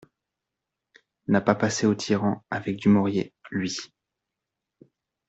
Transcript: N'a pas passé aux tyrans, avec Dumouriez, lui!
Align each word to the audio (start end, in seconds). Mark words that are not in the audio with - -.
N'a 1.27 1.41
pas 1.41 1.53
passé 1.53 1.85
aux 1.85 1.93
tyrans, 1.93 2.43
avec 2.49 2.77
Dumouriez, 2.77 3.35
lui! 3.51 3.77